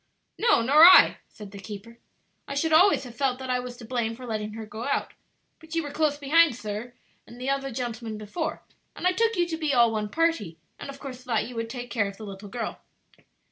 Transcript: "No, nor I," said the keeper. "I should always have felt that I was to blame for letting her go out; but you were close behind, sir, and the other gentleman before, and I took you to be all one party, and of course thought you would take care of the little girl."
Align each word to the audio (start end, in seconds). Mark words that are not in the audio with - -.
"No, 0.39 0.63
nor 0.63 0.83
I," 0.83 1.17
said 1.27 1.51
the 1.51 1.59
keeper. 1.59 1.99
"I 2.47 2.55
should 2.55 2.73
always 2.73 3.03
have 3.03 3.13
felt 3.15 3.37
that 3.37 3.51
I 3.51 3.59
was 3.59 3.77
to 3.77 3.85
blame 3.85 4.15
for 4.15 4.25
letting 4.25 4.53
her 4.53 4.65
go 4.65 4.83
out; 4.85 5.13
but 5.59 5.75
you 5.75 5.83
were 5.83 5.91
close 5.91 6.17
behind, 6.17 6.55
sir, 6.55 6.93
and 7.27 7.39
the 7.39 7.51
other 7.51 7.69
gentleman 7.69 8.17
before, 8.17 8.63
and 8.95 9.05
I 9.05 9.13
took 9.13 9.35
you 9.35 9.47
to 9.47 9.57
be 9.57 9.75
all 9.75 9.91
one 9.91 10.09
party, 10.09 10.57
and 10.79 10.89
of 10.89 10.99
course 10.99 11.23
thought 11.23 11.47
you 11.47 11.53
would 11.55 11.69
take 11.69 11.91
care 11.91 12.07
of 12.07 12.17
the 12.17 12.25
little 12.25 12.49
girl." 12.49 12.81